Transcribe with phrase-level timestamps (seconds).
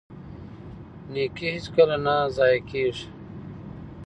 [1.11, 3.05] نیکي هیڅکله نه ضایع کیږي.